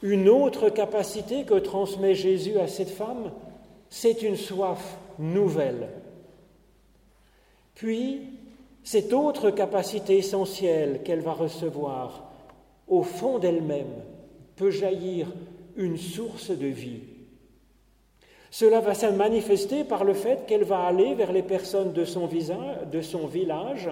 Une 0.03 0.29
autre 0.29 0.69
capacité 0.69 1.45
que 1.45 1.55
transmet 1.55 2.15
Jésus 2.15 2.59
à 2.59 2.67
cette 2.67 2.91
femme, 2.91 3.31
c'est 3.89 4.23
une 4.23 4.37
soif 4.37 4.99
nouvelle. 5.19 5.89
Puis, 7.75 8.23
cette 8.83 9.13
autre 9.13 9.51
capacité 9.51 10.19
essentielle 10.19 11.03
qu'elle 11.05 11.21
va 11.21 11.33
recevoir, 11.33 12.33
au 12.89 13.03
fond 13.03 13.39
d'elle-même, 13.39 13.95
peut 14.57 14.71
jaillir 14.71 15.29
une 15.77 15.97
source 15.97 16.51
de 16.51 16.67
vie. 16.67 17.01
Cela 18.51 18.81
va 18.81 18.95
se 18.95 19.07
manifester 19.07 19.85
par 19.85 20.05
le 20.05 20.15
fait 20.15 20.47
qu'elle 20.47 20.65
va 20.65 20.81
aller 20.81 21.15
vers 21.15 21.33
les 21.33 21.43
personnes 21.43 21.93
de 21.93 22.05
son, 22.05 22.29
de 22.29 23.01
son 23.01 23.27
village, 23.27 23.89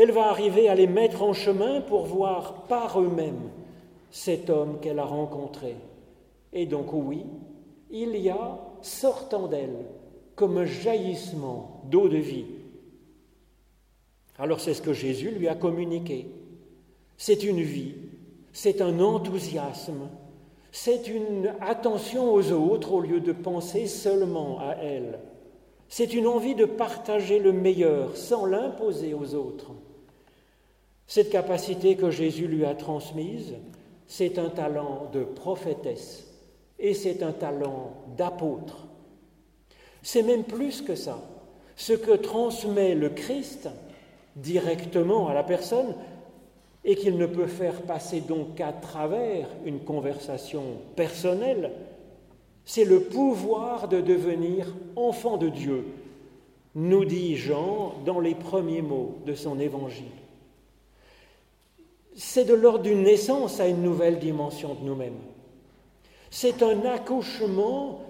elle 0.00 0.12
va 0.12 0.28
arriver 0.28 0.68
à 0.68 0.76
les 0.76 0.86
mettre 0.86 1.24
en 1.24 1.32
chemin 1.32 1.80
pour 1.80 2.06
voir 2.06 2.66
par 2.68 3.00
eux-mêmes 3.00 3.50
cet 4.12 4.48
homme 4.48 4.78
qu'elle 4.80 5.00
a 5.00 5.04
rencontré. 5.04 5.74
Et 6.52 6.66
donc 6.66 6.92
oui, 6.92 7.24
il 7.90 8.16
y 8.16 8.30
a, 8.30 8.60
sortant 8.80 9.48
d'elle, 9.48 9.86
comme 10.36 10.56
un 10.56 10.66
jaillissement 10.66 11.82
d'eau 11.90 12.08
de 12.08 12.16
vie. 12.16 12.46
Alors 14.38 14.60
c'est 14.60 14.74
ce 14.74 14.82
que 14.82 14.92
Jésus 14.92 15.32
lui 15.32 15.48
a 15.48 15.56
communiqué. 15.56 16.28
C'est 17.16 17.42
une 17.42 17.62
vie, 17.62 17.96
c'est 18.52 18.80
un 18.80 19.00
enthousiasme, 19.00 20.08
c'est 20.70 21.08
une 21.08 21.52
attention 21.60 22.32
aux 22.32 22.52
autres 22.52 22.92
au 22.92 23.00
lieu 23.00 23.18
de 23.18 23.32
penser 23.32 23.88
seulement 23.88 24.60
à 24.60 24.76
elle. 24.80 25.18
C'est 25.88 26.14
une 26.14 26.28
envie 26.28 26.54
de 26.54 26.66
partager 26.66 27.40
le 27.40 27.52
meilleur 27.52 28.16
sans 28.16 28.46
l'imposer 28.46 29.12
aux 29.12 29.34
autres. 29.34 29.72
Cette 31.08 31.30
capacité 31.30 31.96
que 31.96 32.10
Jésus 32.10 32.46
lui 32.46 32.66
a 32.66 32.74
transmise, 32.74 33.54
c'est 34.06 34.38
un 34.38 34.50
talent 34.50 35.08
de 35.14 35.24
prophétesse 35.24 36.26
et 36.78 36.92
c'est 36.92 37.22
un 37.22 37.32
talent 37.32 37.94
d'apôtre. 38.18 38.86
C'est 40.02 40.22
même 40.22 40.44
plus 40.44 40.82
que 40.82 40.94
ça. 40.94 41.18
Ce 41.76 41.94
que 41.94 42.12
transmet 42.12 42.94
le 42.94 43.08
Christ 43.08 43.70
directement 44.36 45.28
à 45.28 45.34
la 45.34 45.42
personne 45.42 45.94
et 46.84 46.94
qu'il 46.94 47.16
ne 47.16 47.26
peut 47.26 47.46
faire 47.46 47.80
passer 47.82 48.20
donc 48.20 48.56
qu'à 48.56 48.72
travers 48.72 49.48
une 49.64 49.80
conversation 49.80 50.62
personnelle, 50.94 51.72
c'est 52.66 52.84
le 52.84 53.00
pouvoir 53.00 53.88
de 53.88 54.02
devenir 54.02 54.66
enfant 54.94 55.38
de 55.38 55.48
Dieu, 55.48 55.86
nous 56.74 57.06
dit 57.06 57.34
Jean 57.36 57.94
dans 58.04 58.20
les 58.20 58.34
premiers 58.34 58.82
mots 58.82 59.16
de 59.24 59.34
son 59.34 59.58
évangile 59.58 60.04
c'est 62.20 62.44
de 62.44 62.54
l'ordre 62.54 62.82
d'une 62.82 63.04
naissance 63.04 63.60
à 63.60 63.68
une 63.68 63.80
nouvelle 63.80 64.18
dimension 64.18 64.74
de 64.74 64.84
nous-mêmes. 64.84 65.20
C'est 66.30 66.64
un 66.64 66.84
accouchement 66.84 68.02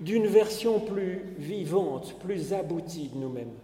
d'une 0.00 0.26
version 0.26 0.78
plus 0.78 1.24
vivante, 1.38 2.16
plus 2.20 2.52
aboutie 2.52 3.08
de 3.08 3.18
nous-mêmes, 3.18 3.54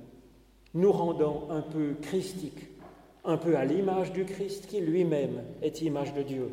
nous 0.72 0.92
rendant 0.92 1.48
un 1.50 1.60
peu 1.60 1.94
christique, 2.00 2.58
un 3.22 3.36
peu 3.36 3.56
à 3.56 3.66
l'image 3.66 4.12
du 4.12 4.24
Christ 4.24 4.66
qui 4.66 4.80
lui-même 4.80 5.42
est 5.60 5.82
image 5.82 6.14
de 6.14 6.22
Dieu. 6.22 6.48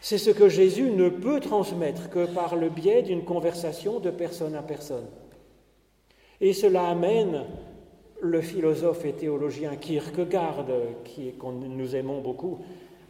C'est 0.00 0.18
ce 0.18 0.30
que 0.30 0.48
Jésus 0.48 0.90
ne 0.90 1.10
peut 1.10 1.40
transmettre 1.40 2.08
que 2.08 2.24
par 2.24 2.56
le 2.56 2.70
biais 2.70 3.02
d'une 3.02 3.24
conversation 3.24 4.00
de 4.00 4.10
personne 4.10 4.54
à 4.54 4.62
personne. 4.62 5.06
Et 6.40 6.54
cela 6.54 6.88
amène 6.88 7.44
le 8.22 8.40
philosophe 8.40 9.04
et 9.04 9.12
théologien 9.12 9.74
Kierkegaard, 9.76 10.64
qui, 11.04 11.32
que 11.32 11.46
nous 11.46 11.96
aimons 11.96 12.20
beaucoup, 12.20 12.60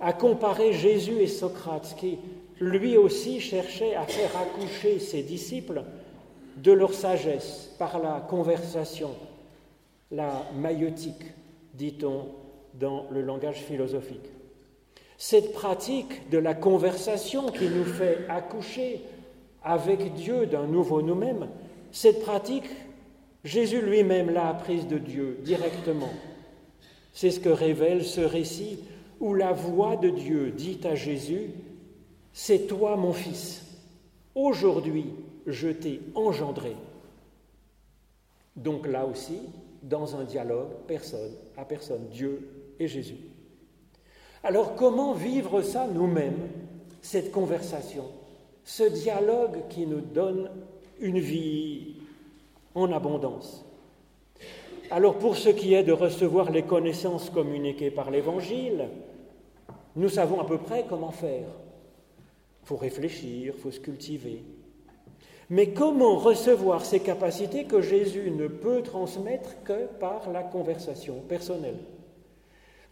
a 0.00 0.12
comparé 0.12 0.72
Jésus 0.72 1.20
et 1.20 1.26
Socrate, 1.26 1.94
qui 1.98 2.18
lui 2.60 2.96
aussi 2.96 3.38
cherchait 3.38 3.94
à 3.94 4.04
faire 4.04 4.30
accoucher 4.36 4.98
ses 4.98 5.22
disciples 5.22 5.84
de 6.56 6.72
leur 6.72 6.94
sagesse 6.94 7.74
par 7.78 8.00
la 8.00 8.26
conversation, 8.28 9.10
la 10.10 10.44
maïotique, 10.56 11.24
dit-on 11.74 12.28
dans 12.74 13.06
le 13.10 13.20
langage 13.20 13.62
philosophique. 13.62 14.30
Cette 15.18 15.52
pratique 15.52 16.30
de 16.30 16.38
la 16.38 16.54
conversation 16.54 17.50
qui 17.50 17.68
nous 17.68 17.84
fait 17.84 18.26
accoucher 18.28 19.02
avec 19.62 20.14
Dieu 20.14 20.46
d'un 20.46 20.66
nouveau 20.66 21.02
nous-mêmes, 21.02 21.48
cette 21.92 22.22
pratique 22.22 22.68
Jésus 23.44 23.82
lui-même 23.82 24.30
l'a 24.30 24.48
apprise 24.48 24.86
de 24.86 24.98
Dieu 24.98 25.38
directement. 25.42 26.12
C'est 27.12 27.30
ce 27.30 27.40
que 27.40 27.48
révèle 27.48 28.04
ce 28.04 28.20
récit 28.20 28.78
où 29.20 29.34
la 29.34 29.52
voix 29.52 29.96
de 29.96 30.10
Dieu 30.10 30.50
dit 30.50 30.80
à 30.84 30.94
Jésus, 30.94 31.50
C'est 32.32 32.66
toi 32.66 32.96
mon 32.96 33.12
fils, 33.12 33.64
aujourd'hui 34.34 35.06
je 35.46 35.68
t'ai 35.68 36.00
engendré. 36.14 36.76
Donc 38.56 38.86
là 38.86 39.06
aussi, 39.06 39.40
dans 39.82 40.16
un 40.16 40.24
dialogue, 40.24 40.70
personne 40.86 41.32
à 41.56 41.64
personne, 41.64 42.06
Dieu 42.12 42.48
et 42.78 42.86
Jésus. 42.86 43.16
Alors 44.44 44.76
comment 44.76 45.14
vivre 45.14 45.62
ça 45.62 45.86
nous-mêmes, 45.86 46.48
cette 47.00 47.32
conversation, 47.32 48.04
ce 48.64 48.84
dialogue 48.84 49.68
qui 49.68 49.86
nous 49.86 50.00
donne 50.00 50.50
une 51.00 51.18
vie 51.18 51.96
en 52.74 52.92
abondance. 52.92 53.64
Alors 54.90 55.16
pour 55.16 55.36
ce 55.36 55.48
qui 55.48 55.74
est 55.74 55.84
de 55.84 55.92
recevoir 55.92 56.50
les 56.50 56.62
connaissances 56.62 57.30
communiquées 57.30 57.90
par 57.90 58.10
l'Évangile, 58.10 58.88
nous 59.96 60.08
savons 60.08 60.40
à 60.40 60.44
peu 60.44 60.58
près 60.58 60.84
comment 60.88 61.10
faire. 61.10 61.48
Il 62.62 62.66
faut 62.66 62.76
réfléchir, 62.76 63.54
il 63.56 63.60
faut 63.60 63.70
se 63.70 63.80
cultiver. 63.80 64.42
Mais 65.50 65.70
comment 65.70 66.16
recevoir 66.16 66.84
ces 66.84 67.00
capacités 67.00 67.64
que 67.64 67.80
Jésus 67.80 68.30
ne 68.30 68.48
peut 68.48 68.82
transmettre 68.82 69.62
que 69.64 69.86
par 69.98 70.30
la 70.30 70.42
conversation 70.42 71.20
personnelle? 71.28 71.78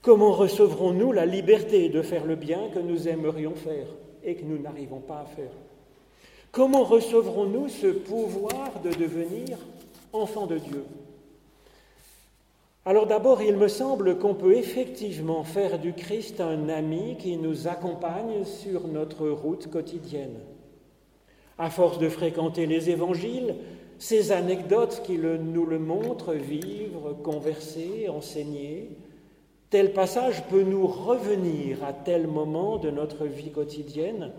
Comment 0.03 0.33
recevrons-nous 0.33 1.13
la 1.13 1.27
liberté 1.27 1.89
de 1.91 2.03
faire 2.03 2.25
le 2.25 2.37
bien 2.37 2.69
que 2.71 2.79
nous 2.79 3.09
aimerions 3.09 3.55
faire 3.55 3.87
et 4.25 4.35
que 4.35 4.45
nous 4.45 4.59
n'arrivons 4.59 5.01
pas 5.01 5.21
à 5.21 5.25
faire? 5.27 5.53
Comment 6.53 6.85
recevrons-nous 6.85 7.69
ce 7.69 7.87
pouvoir 7.87 8.81
de 8.83 8.91
devenir 8.91 9.59
enfant 10.13 10.47
de 10.47 10.59
Dieu? 10.59 10.85
Alors 12.85 13.07
d'abord, 13.07 13.43
il 13.43 13.57
me 13.57 13.69
semble 13.69 14.19
qu'on 14.19 14.35
peut 14.35 14.57
effectivement 14.57 15.45
faire 15.45 15.79
du 15.79 15.93
Christ 15.93 16.41
un 16.41 16.69
ami 16.69 17.17
qui 17.19 17.37
nous 17.37 17.69
accompagne 17.69 18.45
sur 18.45 18.89
notre 18.89 19.29
route 19.29 19.71
quotidienne. 19.71 20.41
À 21.59 21.71
force 21.71 21.99
de 21.99 22.09
fréquenter 22.09 22.67
les 22.67 22.91
évangiles, 22.91 23.55
ces 23.99 24.33
anecdotes 24.33 25.03
qui 25.05 25.19
nous 25.19 25.67
le 25.67 25.79
montrent, 25.79 26.33
vivre, 26.33 27.13
converser, 27.23 28.09
enseigner, 28.09 28.97
Tel 29.71 29.93
passage 29.93 30.43
peut 30.49 30.65
nous 30.65 30.89
revenir 30.89 31.85
à 31.85 31.93
tel 31.93 32.27
moment 32.27 32.79
de 32.79 32.91
notre 32.91 33.25
vie 33.27 33.53
quotidienne, 33.53 34.33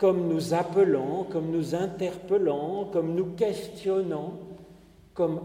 comme 0.00 0.28
nous 0.28 0.54
appelant, 0.54 1.26
comme 1.30 1.50
nous 1.50 1.74
interpellant, 1.74 2.86
comme 2.90 3.14
nous 3.14 3.34
questionnant, 3.34 4.32
comme 5.12 5.42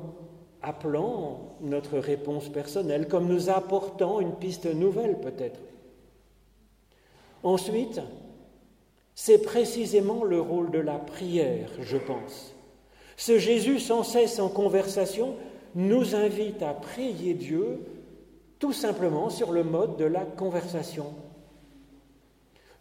appelant 0.61 1.57
notre 1.59 1.99
réponse 1.99 2.47
personnelle, 2.47 3.09
comme 3.09 3.27
nous 3.27 3.49
apportant 3.49 4.21
une 4.21 4.31
piste 4.35 4.73
nouvelle 4.73 5.19
peut-être. 5.19 5.59
Ensuite, 7.43 7.99
c'est 9.13 9.41
précisément 9.41 10.23
le 10.23 10.39
rôle 10.39 10.71
de 10.71 10.79
la 10.79 10.99
prière, 10.99 11.69
je 11.81 11.97
pense. 11.97 12.55
Ce 13.17 13.37
Jésus 13.37 13.79
sans 13.79 14.03
cesse 14.03 14.39
en 14.39 14.47
conversation 14.47 15.35
nous 15.75 16.15
invite 16.15 16.63
à 16.63 16.73
prier 16.73 17.33
Dieu 17.33 17.81
tout 18.59 18.71
simplement 18.71 19.29
sur 19.29 19.51
le 19.51 19.65
mode 19.65 19.97
de 19.97 20.05
la 20.05 20.23
conversation. 20.23 21.07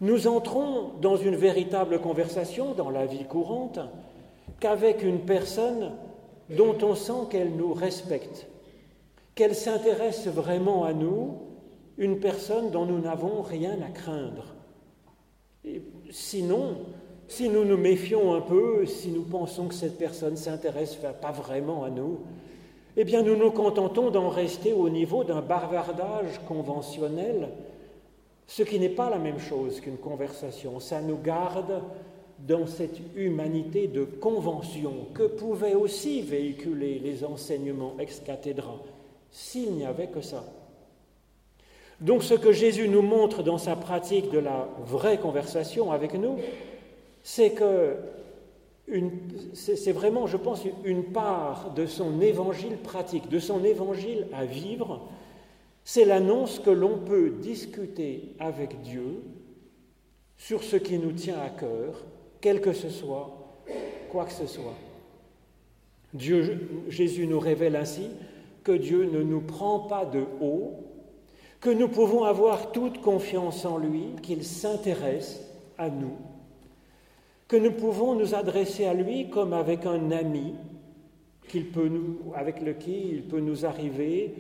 Nous 0.05 0.27
entrons 0.27 0.91
dans 1.01 1.17
une 1.17 1.35
véritable 1.35 1.99
conversation 1.99 2.75
dans 2.75 2.91
la 2.91 3.07
vie 3.07 3.25
courante 3.25 3.79
qu'avec 4.61 5.03
une 5.03 5.21
personne 5.21 5.93
dont 6.51 6.77
on 6.83 6.95
sent 6.95 7.31
qu'elle 7.31 7.57
nous 7.57 7.73
respecte, 7.73 8.47
qu'elle 9.35 9.55
s'intéresse 9.55 10.27
vraiment 10.27 10.85
à 10.85 10.93
nous, 10.93 11.39
une 11.97 12.21
personne 12.21 12.71
dont 12.71 12.85
nous 12.85 13.01
n'avons 13.01 13.41
rien 13.41 13.79
à 13.81 13.89
craindre. 13.89 14.55
sinon, 16.11 16.77
si 17.27 17.49
nous 17.49 17.65
nous 17.65 17.79
méfions 17.79 18.35
un 18.35 18.43
peu, 18.43 18.85
si 18.85 19.09
nous 19.09 19.23
pensons 19.23 19.69
que 19.69 19.75
cette 19.75 19.97
personne 19.97 20.37
s'intéresse 20.37 20.99
pas 21.23 21.33
vraiment 21.33 21.83
à 21.83 21.89
nous, 21.89 22.19
eh 22.99 23.05
bien 23.05 23.23
nous 23.23 23.37
nous 23.37 23.53
contentons 23.53 24.11
d'en 24.11 24.29
rester 24.29 24.75
au 24.75 24.91
niveau 24.91 25.25
d'un 25.25 25.41
bavardage 25.41 26.43
conventionnel, 26.47 27.49
ce 28.47 28.63
qui 28.63 28.79
n'est 28.79 28.89
pas 28.89 29.11
la 29.11 29.19
même 29.19 29.39
chose 29.39 29.81
qu'une 29.81 29.97
conversation. 29.97 30.81
Ça 30.81 31.01
nous 31.01 31.19
garde 31.19 31.83
dans 32.39 32.67
cette 32.67 32.99
humanité 33.17 33.87
de 33.87 34.05
convention 34.05 35.07
que 35.15 35.23
pouvaient 35.23 35.75
aussi 35.75 36.21
véhiculer 36.21 36.99
les 36.99 37.25
enseignements 37.25 37.95
ex 37.99 38.21
cathedra, 38.21 38.79
s'il 39.31 39.73
n'y 39.73 39.87
avait 39.87 40.09
que 40.09 40.21
ça. 40.21 40.45
Donc 42.01 42.23
ce 42.23 42.35
que 42.35 42.53
Jésus 42.53 42.89
nous 42.89 43.03
montre 43.03 43.43
dans 43.43 43.59
sa 43.59 43.77
pratique 43.77 44.31
de 44.31 44.39
la 44.39 44.69
vraie 44.85 45.19
conversation 45.19 45.93
avec 45.93 46.15
nous, 46.15 46.39
c'est 47.23 47.53
que 47.53 47.97
c'est 49.55 49.93
vraiment, 49.93 50.27
je 50.27 50.37
pense, 50.37 50.63
une 50.85 51.05
part 51.05 51.73
de 51.75 51.87
son 51.87 52.21
évangile 52.21 52.77
pratique, 52.77 53.31
de 53.31 53.39
son 53.39 53.65
évangile 53.65 54.27
à 54.35 54.45
vivre, 54.45 55.01
c'est 55.85 56.05
l'annonce 56.05 56.59
que 56.59 56.71
l'on 56.71 56.99
peut 56.99 57.31
discuter 57.31 58.35
avec 58.39 58.81
Dieu 58.83 59.23
sur 60.37 60.63
ce 60.63 60.77
qui 60.77 60.99
nous 60.99 61.13
tient 61.13 61.41
à 61.41 61.51
cœur, 61.51 62.05
quel 62.41 62.61
que 62.61 62.73
ce 62.73 62.89
soit, 62.89 63.61
quoi 64.11 64.25
que 64.25 64.33
ce 64.33 64.47
soit. 64.47 64.77
Dieu, 66.13 66.69
Jésus 66.89 67.27
nous 67.27 67.41
révèle 67.41 67.77
ainsi 67.77 68.09
que 68.63 68.73
Dieu 68.73 69.05
ne 69.05 69.23
nous 69.23 69.41
prend 69.41 69.81
pas 69.81 70.05
de 70.05 70.25
haut, 70.41 70.75
que 71.61 71.71
nous 71.71 71.89
pouvons 71.89 72.25
avoir 72.25 72.73
toute 72.73 73.01
confiance 73.01 73.65
en 73.65 73.79
lui, 73.79 74.17
qu'il 74.23 74.45
s'intéresse 74.45 75.41
à 75.79 75.91
nous 75.91 76.17
que 77.49 77.57
nous 77.57 77.73
pouvons 77.73 78.15
nous 78.15 78.35
adresser 78.35 78.85
à 78.87 78.95
lui 78.95 79.29
comme 79.29 79.53
avec 79.53 79.87
un 79.87 80.11
ami 80.11 80.55
qu'il 81.49 81.67
peut 81.67 81.89
nous, 81.89 82.33
avec 82.35 82.61
lequel 82.61 83.07
il 83.07 83.23
peut 83.23 83.41
nous 83.41 83.67
arriver 83.67 84.35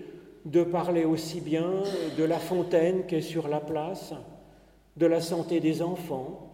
de 0.44 0.62
parler 0.62 1.04
aussi 1.04 1.40
bien 1.40 1.82
de 2.18 2.24
la 2.24 2.38
fontaine 2.38 3.06
qui 3.06 3.16
est 3.16 3.22
sur 3.22 3.48
la 3.48 3.60
place, 3.60 4.12
de 4.96 5.06
la 5.06 5.20
santé 5.20 5.60
des 5.60 5.82
enfants, 5.82 6.50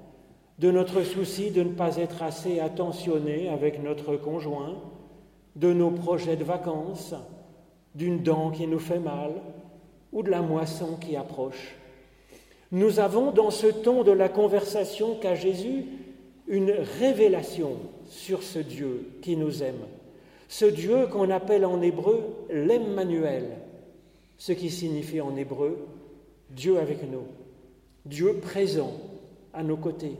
de 0.59 0.71
notre 0.71 1.03
souci 1.03 1.51
de 1.51 1.63
ne 1.63 1.73
pas 1.73 1.97
être 1.97 2.23
assez 2.23 2.61
attentionné 2.61 3.49
avec 3.49 3.83
notre 3.83 4.17
conjoint, 4.17 4.77
de 5.57 5.73
nos 5.73 5.91
projets 5.91 6.37
de 6.37 6.45
vacances, 6.45 7.15
d'une 7.95 8.23
dent 8.23 8.51
qui 8.51 8.67
nous 8.67 8.79
fait 8.79 8.99
mal 9.01 9.33
ou 10.13 10.23
de 10.23 10.31
la 10.31 10.43
moisson 10.43 10.97
qui 11.01 11.17
approche. 11.17 11.77
Nous 12.73 13.01
avons 13.01 13.33
dans 13.33 13.51
ce 13.51 13.67
ton 13.67 14.05
de 14.05 14.13
la 14.13 14.29
conversation 14.29 15.17
qu'a 15.17 15.35
Jésus 15.35 15.87
une 16.47 16.73
révélation 17.01 17.77
sur 18.07 18.43
ce 18.43 18.59
Dieu 18.59 19.09
qui 19.23 19.37
nous 19.37 19.63
aime, 19.63 19.87
ce 20.49 20.67
Dieu 20.67 21.07
qu'on 21.07 21.31
appelle 21.31 21.65
en 21.65 21.81
hébreu 21.81 22.23
l'Emmanuel, 22.51 23.57
ce 24.41 24.53
qui 24.53 24.71
signifie 24.71 25.21
en 25.21 25.37
hébreu 25.37 25.87
Dieu 26.49 26.79
avec 26.79 27.03
nous, 27.03 27.27
Dieu 28.07 28.39
présent 28.39 28.91
à 29.53 29.63
nos 29.63 29.77
côtés, 29.77 30.17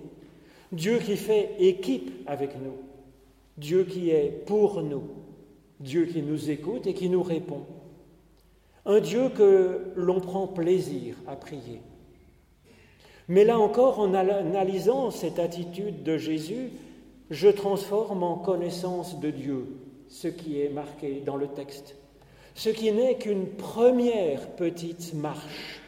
Dieu 0.73 0.99
qui 0.99 1.17
fait 1.17 1.57
équipe 1.59 2.13
avec 2.27 2.51
nous, 2.63 2.77
Dieu 3.57 3.85
qui 3.85 4.11
est 4.11 4.45
pour 4.45 4.83
nous, 4.83 5.05
Dieu 5.81 6.05
qui 6.05 6.21
nous 6.21 6.51
écoute 6.51 6.87
et 6.87 6.93
qui 6.93 7.09
nous 7.09 7.23
répond, 7.23 7.65
un 8.85 9.01
Dieu 9.01 9.31
que 9.31 9.91
l'on 9.97 10.21
prend 10.21 10.47
plaisir 10.47 11.17
à 11.27 11.35
prier. 11.35 11.81
Mais 13.27 13.45
là 13.45 13.59
encore, 13.59 14.01
en 14.01 14.13
analysant 14.13 15.11
cette 15.11 15.39
attitude 15.39 16.03
de 16.03 16.19
Jésus, 16.19 16.73
je 17.31 17.49
transforme 17.49 18.23
en 18.23 18.37
connaissance 18.37 19.19
de 19.19 19.31
Dieu 19.31 19.65
ce 20.09 20.29
qui 20.29 20.61
est 20.61 20.69
marqué 20.69 21.23
dans 21.25 21.37
le 21.37 21.49
texte, 21.49 21.97
ce 22.55 22.71
qui 22.71 22.93
n'est 22.93 23.17
qu'une 23.17 23.47
première 23.47 24.49
petite 24.51 25.15
marche 25.15 25.81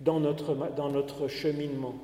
dans 0.00 0.20
notre, 0.20 1.28
cheminement. 1.28 1.94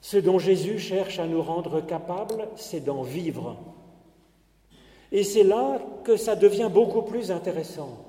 Ce 0.00 0.16
dont 0.16 0.38
Jésus 0.38 0.78
cherche 0.78 1.18
à 1.18 1.26
nous 1.26 1.42
rendre 1.42 1.80
capables, 1.80 2.48
c'est 2.56 2.84
d'en 2.84 3.02
vivre. 3.02 3.56
Et 5.12 5.24
c'est 5.24 5.44
là 5.44 5.80
que 6.04 6.16
ça 6.16 6.36
devient 6.36 6.70
beaucoup 6.72 7.02
plus 7.02 7.30
intéressant. 7.30 8.04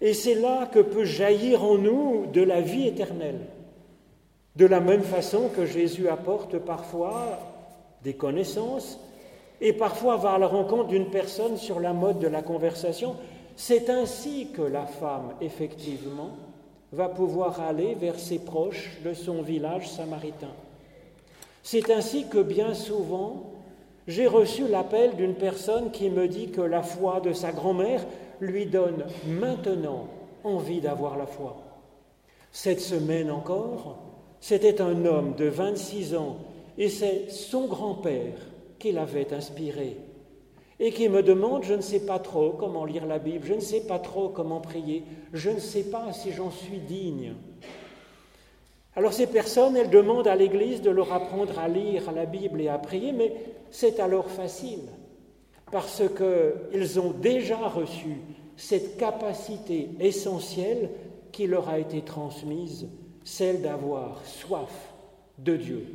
Et 0.00 0.12
c'est 0.12 0.34
là 0.34 0.66
que 0.66 0.80
peut 0.80 1.04
jaillir 1.04 1.64
en 1.64 1.78
nous 1.78 2.26
de 2.32 2.42
la 2.42 2.60
vie 2.60 2.88
éternelle. 2.88 3.40
De 4.56 4.66
la 4.66 4.80
même 4.80 5.02
façon 5.02 5.48
que 5.48 5.66
Jésus 5.66 6.08
apporte 6.08 6.58
parfois 6.58 7.38
des 8.02 8.14
connaissances 8.14 9.00
et 9.60 9.72
parfois 9.72 10.16
va 10.16 10.32
à 10.32 10.38
la 10.38 10.46
rencontre 10.46 10.88
d'une 10.88 11.10
personne 11.10 11.56
sur 11.56 11.80
la 11.80 11.92
mode 11.92 12.18
de 12.18 12.28
la 12.28 12.42
conversation, 12.42 13.16
c'est 13.56 13.90
ainsi 13.90 14.48
que 14.52 14.62
la 14.62 14.86
femme, 14.86 15.34
effectivement, 15.40 16.30
va 16.92 17.08
pouvoir 17.08 17.60
aller 17.60 17.94
vers 17.94 18.18
ses 18.18 18.38
proches 18.38 18.98
de 19.04 19.14
son 19.14 19.42
village 19.42 19.88
samaritain. 19.88 20.52
C'est 21.62 21.90
ainsi 21.90 22.26
que 22.28 22.42
bien 22.42 22.74
souvent, 22.74 23.52
j'ai 24.06 24.26
reçu 24.26 24.68
l'appel 24.68 25.16
d'une 25.16 25.34
personne 25.34 25.90
qui 25.90 26.10
me 26.10 26.28
dit 26.28 26.50
que 26.50 26.60
la 26.60 26.82
foi 26.82 27.20
de 27.20 27.32
sa 27.32 27.52
grand-mère 27.52 28.04
lui 28.40 28.66
donne 28.66 29.04
maintenant 29.26 30.08
envie 30.44 30.80
d'avoir 30.80 31.16
la 31.16 31.26
foi. 31.26 31.56
Cette 32.52 32.80
semaine 32.80 33.30
encore, 33.30 33.98
c'était 34.40 34.80
un 34.80 35.04
homme 35.06 35.34
de 35.36 35.46
26 35.46 36.14
ans 36.16 36.36
et 36.76 36.88
c'est 36.88 37.30
son 37.30 37.66
grand-père 37.66 38.36
qui 38.78 38.92
l'avait 38.92 39.32
inspiré 39.32 39.96
et 40.80 40.90
qui 40.90 41.08
me 41.08 41.22
demande, 41.22 41.64
je 41.64 41.74
ne 41.74 41.80
sais 41.80 42.00
pas 42.00 42.18
trop 42.18 42.50
comment 42.50 42.84
lire 42.84 43.06
la 43.06 43.18
Bible, 43.18 43.46
je 43.46 43.54
ne 43.54 43.60
sais 43.60 43.82
pas 43.82 43.98
trop 43.98 44.28
comment 44.28 44.60
prier, 44.60 45.04
je 45.32 45.50
ne 45.50 45.60
sais 45.60 45.84
pas 45.84 46.12
si 46.12 46.32
j'en 46.32 46.50
suis 46.50 46.78
digne. 46.78 47.34
Alors 48.96 49.12
ces 49.12 49.26
personnes, 49.26 49.76
elles 49.76 49.90
demandent 49.90 50.28
à 50.28 50.36
l'Église 50.36 50.82
de 50.82 50.90
leur 50.90 51.12
apprendre 51.12 51.58
à 51.58 51.68
lire 51.68 52.12
la 52.12 52.26
Bible 52.26 52.60
et 52.60 52.68
à 52.68 52.78
prier, 52.78 53.12
mais 53.12 53.34
c'est 53.70 53.98
alors 54.00 54.28
facile, 54.28 54.82
parce 55.72 56.02
qu'ils 56.16 57.00
ont 57.00 57.10
déjà 57.10 57.68
reçu 57.68 58.18
cette 58.56 58.96
capacité 58.96 59.90
essentielle 59.98 60.90
qui 61.32 61.48
leur 61.48 61.68
a 61.68 61.80
été 61.80 62.02
transmise, 62.02 62.88
celle 63.24 63.62
d'avoir 63.62 64.24
soif 64.24 64.92
de 65.38 65.56
Dieu, 65.56 65.86